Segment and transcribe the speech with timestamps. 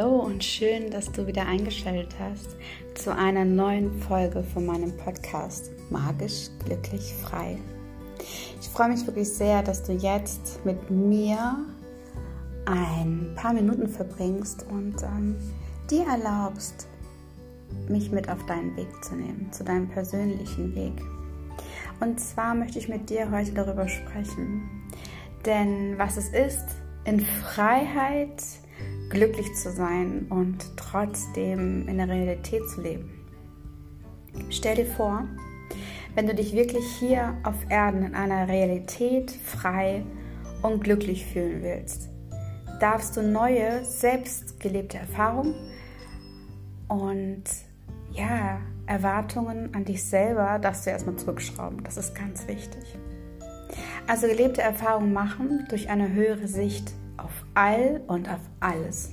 [0.00, 2.56] Hallo und schön, dass du wieder eingeschaltet hast
[2.94, 7.58] zu einer neuen Folge von meinem Podcast Magisch, glücklich, frei.
[8.58, 11.58] Ich freue mich wirklich sehr, dass du jetzt mit mir
[12.64, 15.36] ein paar Minuten verbringst und ähm,
[15.90, 16.88] dir erlaubst,
[17.90, 20.94] mich mit auf deinen Weg zu nehmen, zu deinem persönlichen Weg.
[22.00, 24.62] Und zwar möchte ich mit dir heute darüber sprechen.
[25.44, 26.64] Denn was es ist,
[27.04, 28.42] in Freiheit
[29.10, 33.10] glücklich zu sein und trotzdem in der Realität zu leben.
[34.48, 35.24] Stell dir vor,
[36.14, 40.04] wenn du dich wirklich hier auf Erden in einer Realität frei
[40.62, 42.08] und glücklich fühlen willst,
[42.80, 45.54] darfst du neue, selbstgelebte Erfahrungen
[46.88, 47.44] und
[48.12, 51.84] ja, Erwartungen an dich selber darfst du erstmal zurückschrauben.
[51.84, 52.96] Das ist ganz wichtig.
[54.08, 56.92] Also gelebte Erfahrungen machen durch eine höhere Sicht
[57.24, 59.12] auf all und auf alles.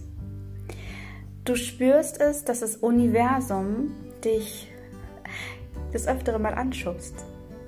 [1.46, 3.92] Du spürst es, dass das Universum
[4.24, 4.70] dich
[5.94, 7.16] das öftere Mal anschubst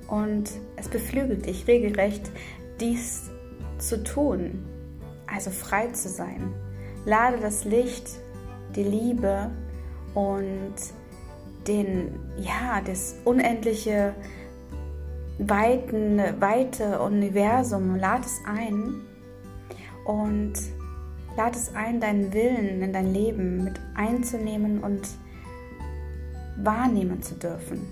[0.07, 2.29] und es beflügelt dich regelrecht,
[2.79, 3.29] dies
[3.77, 4.65] zu tun,
[5.27, 6.53] also frei zu sein.
[7.05, 8.09] Lade das Licht,
[8.75, 9.49] die Liebe
[10.13, 10.75] und
[11.67, 14.13] den, ja, das unendliche,
[15.37, 18.95] weiten, weite Universum, lade es ein
[20.09, 20.53] und
[21.37, 25.07] lade es ein, deinen Willen in dein Leben mit einzunehmen und
[26.57, 27.85] wahrnehmen zu dürfen.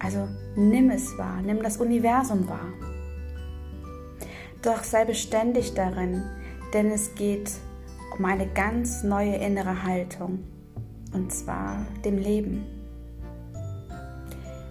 [0.00, 2.72] Also nimm es wahr, nimm das Universum wahr.
[4.62, 6.24] Doch sei beständig darin,
[6.72, 7.52] denn es geht
[8.18, 10.40] um eine ganz neue innere Haltung,
[11.12, 12.64] und zwar dem Leben.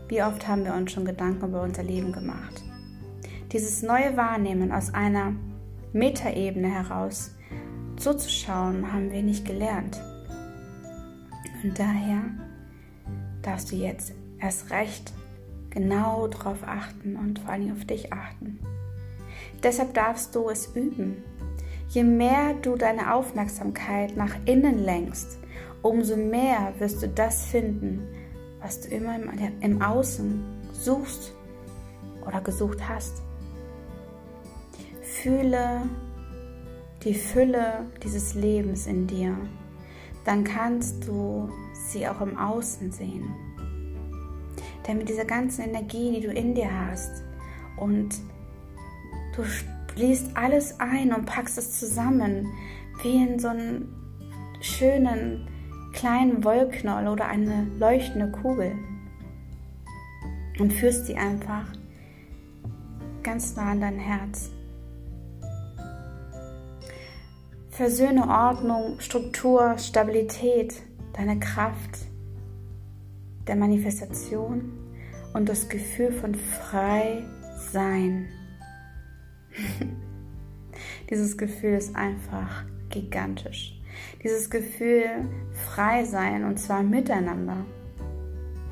[0.09, 2.61] Wie oft haben wir uns schon Gedanken über unser Leben gemacht?
[3.53, 5.33] Dieses neue Wahrnehmen aus einer
[5.93, 7.31] Metaebene heraus
[7.97, 10.01] zuzuschauen, haben wir nicht gelernt.
[11.63, 12.23] Und daher
[13.41, 15.13] darfst du jetzt erst recht
[15.69, 18.59] genau darauf achten und vor allem auf dich achten.
[19.63, 21.23] Deshalb darfst du es üben.
[21.89, 25.37] Je mehr du deine Aufmerksamkeit nach innen lenkst,
[25.81, 28.07] umso mehr wirst du das finden,
[28.61, 29.15] was du immer
[29.61, 31.33] im, Außen suchst
[32.25, 33.21] oder gesucht hast.
[35.23, 35.83] Fühle
[37.05, 39.37] die Fülle dieses Lebens in dir,
[40.25, 43.33] dann kannst du sie auch im Außen sehen.
[44.85, 47.23] Denn mit dieser ganzen Energie, die du in dir hast
[47.77, 48.09] und
[49.33, 52.51] du schließt alles ein und packst es zusammen,
[53.01, 53.95] wie in so einen
[54.59, 55.47] schönen
[55.93, 58.73] kleinen Wollknoll oder eine leuchtende Kugel
[60.59, 61.71] und führst sie einfach
[63.23, 64.51] ganz nah an dein Herz.
[67.75, 70.75] Versöhne Ordnung, Struktur, Stabilität,
[71.13, 72.05] deine Kraft
[73.47, 74.73] der Manifestation
[75.33, 77.23] und das Gefühl von frei
[77.71, 78.27] sein.
[81.09, 83.81] Dieses Gefühl ist einfach gigantisch.
[84.23, 85.27] Dieses Gefühl
[85.73, 87.65] frei sein und zwar miteinander.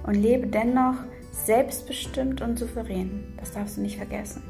[0.06, 0.98] Und lebe dennoch
[1.32, 3.34] selbstbestimmt und souverän.
[3.38, 4.44] Das darfst du nicht vergessen.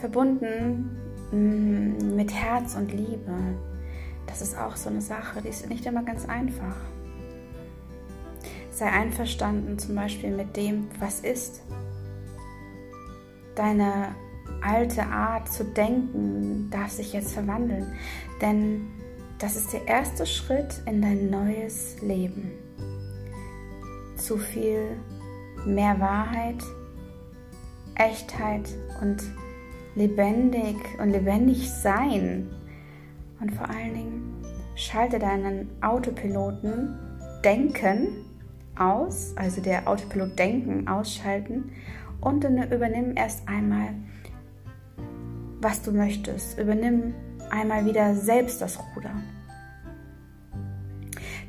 [0.00, 0.90] Verbunden
[1.32, 3.32] mit Herz und Liebe.
[4.26, 6.76] Das ist auch so eine Sache, die ist nicht immer ganz einfach.
[8.70, 11.62] Sei einverstanden zum Beispiel mit dem, was ist.
[13.54, 14.14] Deine
[14.62, 17.92] alte Art zu denken darf sich jetzt verwandeln,
[18.40, 18.88] denn
[19.38, 22.52] das ist der erste Schritt in dein neues Leben.
[24.16, 24.96] Zu viel
[25.66, 26.62] mehr Wahrheit,
[27.96, 28.68] Echtheit
[29.00, 29.22] und
[29.94, 32.48] lebendig und lebendig sein.
[33.40, 34.44] Und vor allen Dingen
[34.74, 36.98] schalte deinen Autopiloten
[37.44, 38.08] Denken
[38.78, 41.72] aus, also der Autopilot Denken ausschalten
[42.20, 43.94] und übernimm erst einmal,
[45.60, 46.58] was du möchtest.
[46.58, 47.14] Übernimm
[47.50, 49.10] einmal wieder selbst das Ruder.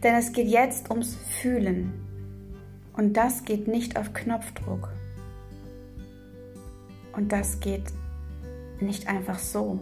[0.01, 1.94] Denn es geht jetzt ums Fühlen.
[2.96, 4.89] Und das geht nicht auf Knopfdruck.
[7.16, 7.84] Und das geht
[8.84, 9.80] nicht einfach so.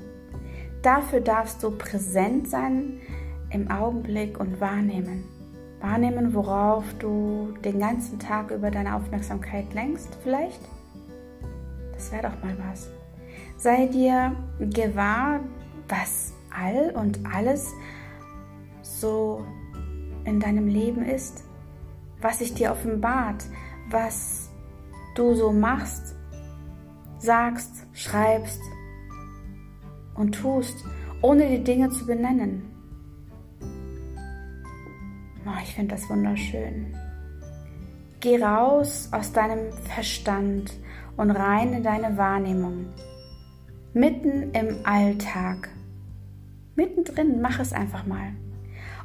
[0.82, 3.02] Dafür darfst du präsent sein
[3.50, 5.24] im Augenblick und wahrnehmen.
[5.80, 10.62] Wahrnehmen, worauf du den ganzen Tag über deine Aufmerksamkeit lenkst, vielleicht?
[11.94, 12.90] Das wäre doch mal was.
[13.58, 15.42] Sei dir gewahr,
[15.88, 17.72] was all und alles
[18.82, 19.46] so
[20.26, 21.44] in deinem Leben ist,
[22.22, 23.44] was sich dir offenbart,
[23.90, 24.50] was
[25.16, 26.16] du so machst,
[27.18, 28.62] sagst, schreibst,
[30.22, 30.86] und tust,
[31.22, 32.64] ohne die Dinge zu benennen.
[35.46, 36.96] Oh, ich finde das wunderschön.
[38.20, 40.74] Geh raus aus deinem Verstand
[41.18, 42.86] und rein in deine Wahrnehmung.
[43.94, 45.70] Mitten im Alltag.
[46.76, 48.34] Mittendrin, mach es einfach mal.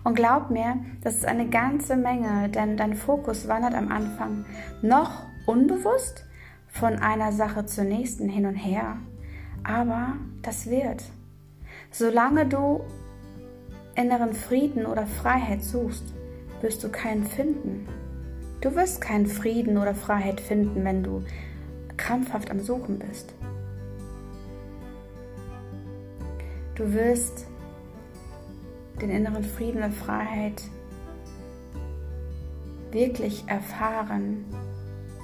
[0.04, 4.44] Und glaub mir, das ist eine ganze Menge, denn dein Fokus wandert am Anfang
[4.82, 6.26] noch unbewusst
[6.68, 8.98] von einer Sache zur nächsten hin und her.
[9.66, 11.02] Aber das wird.
[11.90, 12.82] Solange du
[13.96, 16.04] inneren Frieden oder Freiheit suchst,
[16.60, 17.88] wirst du keinen finden.
[18.60, 21.24] Du wirst keinen Frieden oder Freiheit finden, wenn du
[21.96, 23.34] krampfhaft am Suchen bist.
[26.76, 27.48] Du wirst
[29.00, 30.62] den inneren Frieden und Freiheit
[32.92, 34.44] wirklich erfahren,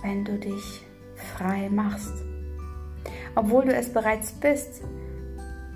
[0.02, 0.84] wenn du dich
[1.36, 2.31] frei machst.
[3.34, 4.82] Obwohl du es bereits bist,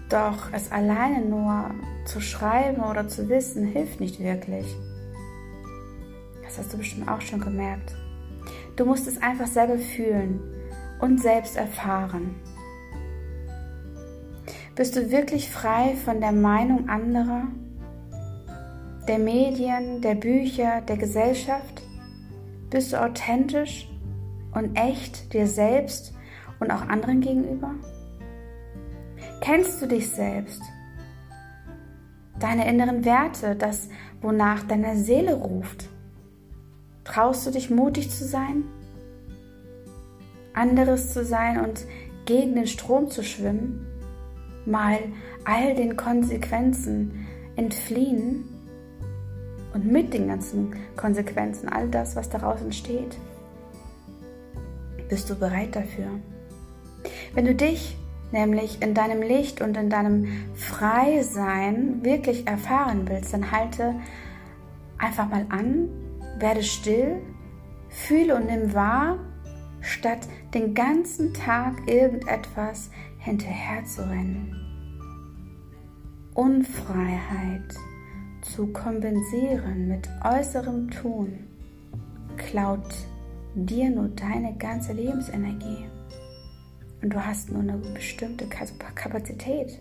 [0.08, 1.70] doch es alleine nur
[2.04, 4.66] zu schreiben oder zu wissen hilft nicht wirklich.
[6.44, 7.94] Das hast du bestimmt auch schon gemerkt.
[8.76, 10.40] Du musst es einfach selber fühlen
[11.00, 12.36] und selbst erfahren.
[14.74, 17.44] Bist du wirklich frei von der Meinung anderer,
[19.08, 21.82] der Medien, der Bücher, der Gesellschaft?
[22.70, 23.88] Bist du authentisch
[24.52, 26.15] und echt dir selbst
[26.60, 27.74] und auch anderen gegenüber?
[29.40, 30.62] Kennst du dich selbst?
[32.38, 33.88] Deine inneren Werte, das,
[34.20, 35.88] wonach deine Seele ruft?
[37.04, 38.64] Traust du dich mutig zu sein?
[40.52, 41.84] Anderes zu sein und
[42.24, 43.86] gegen den Strom zu schwimmen?
[44.64, 44.98] Mal
[45.44, 48.44] all den Konsequenzen entfliehen
[49.72, 53.16] und mit den ganzen Konsequenzen, all das, was daraus entsteht?
[55.08, 56.08] Bist du bereit dafür?
[57.34, 57.96] Wenn du dich
[58.32, 63.94] nämlich in deinem Licht und in deinem Freisein wirklich erfahren willst, dann halte
[64.98, 65.88] einfach mal an,
[66.38, 67.20] werde still,
[67.88, 69.18] fühle und nimm wahr,
[69.80, 74.54] statt den ganzen Tag irgendetwas hinterher zu rennen.
[76.34, 77.74] Unfreiheit
[78.42, 81.38] zu kompensieren mit äußerem Tun
[82.36, 82.94] klaut
[83.54, 85.86] dir nur deine ganze Lebensenergie.
[87.02, 89.78] Und du hast nur eine bestimmte Kapazität.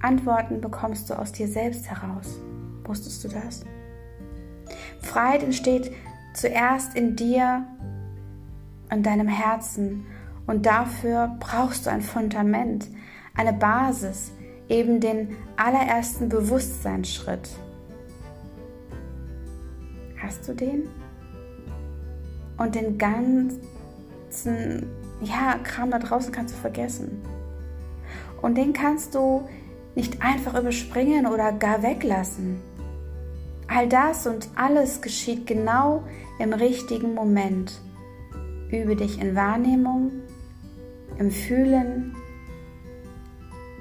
[0.00, 2.38] Antworten bekommst du aus dir selbst heraus.
[2.84, 3.64] Wusstest du das?
[5.00, 5.92] Freiheit entsteht
[6.34, 7.66] zuerst in dir
[8.90, 10.06] und deinem Herzen.
[10.46, 12.88] Und dafür brauchst du ein Fundament,
[13.34, 14.32] eine Basis,
[14.68, 17.48] eben den allerersten Bewusstseinsschritt.
[20.20, 20.88] Hast du den?
[22.58, 23.62] Und den ganzen
[25.22, 27.22] ja, Kram da draußen kannst du vergessen.
[28.40, 29.48] Und den kannst du
[29.94, 32.60] nicht einfach überspringen oder gar weglassen.
[33.68, 36.02] All das und alles geschieht genau
[36.38, 37.80] im richtigen Moment.
[38.70, 40.10] Übe dich in Wahrnehmung,
[41.18, 42.16] im Fühlen,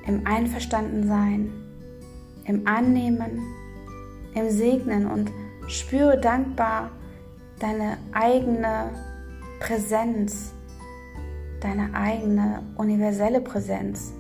[0.06, 1.52] im Einverstandensein,
[2.46, 3.42] im Annehmen,
[4.34, 5.32] im Segnen und
[5.68, 6.92] spüre dankbar
[7.60, 8.90] deine eigene
[9.60, 10.54] Präsenz
[11.62, 14.12] deine eigene universelle Präsenz,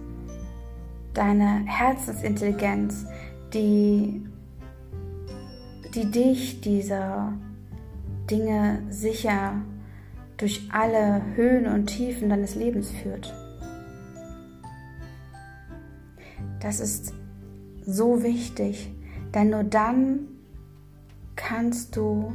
[1.13, 3.05] deine Herzensintelligenz,
[3.53, 4.23] die,
[5.93, 7.33] die dich dieser
[8.29, 9.55] Dinge sicher
[10.37, 13.33] durch alle Höhen und Tiefen deines Lebens führt.
[16.61, 17.13] Das ist
[17.85, 18.91] so wichtig,
[19.33, 20.27] denn nur dann
[21.35, 22.31] kannst du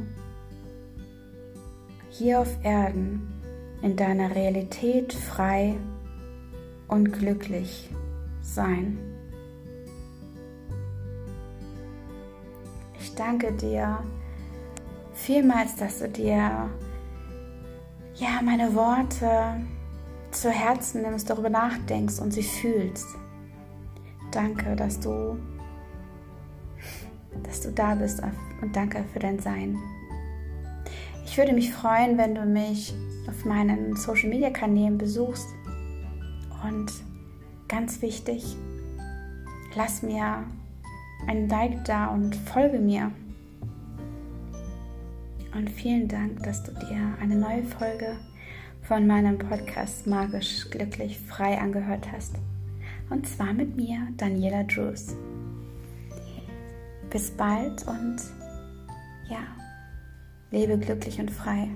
[2.09, 3.36] hier auf Erden
[3.81, 5.75] in deiner Realität frei
[6.87, 7.89] und glücklich
[8.41, 8.97] sein.
[12.99, 13.99] Ich danke dir
[15.13, 16.69] vielmals, dass du dir
[18.15, 19.61] ja meine Worte
[20.31, 23.07] zu Herzen nimmst, darüber nachdenkst und sie fühlst.
[24.31, 25.37] Danke, dass du
[27.43, 28.21] dass du da bist
[28.61, 29.77] und danke für dein Sein.
[31.25, 32.93] Ich würde mich freuen, wenn du mich
[33.27, 35.47] auf meinen Social Media Kanälen besuchst.
[36.63, 36.91] Und
[37.67, 38.55] ganz wichtig,
[39.75, 40.43] lass mir
[41.27, 43.11] ein Like da und folge mir.
[45.55, 48.17] Und vielen Dank, dass du dir eine neue Folge
[48.83, 52.35] von meinem Podcast Magisch Glücklich Frei angehört hast.
[53.09, 55.15] Und zwar mit mir, Daniela Drews.
[57.09, 58.17] Bis bald und
[59.29, 59.39] ja,
[60.51, 61.69] lebe glücklich und frei.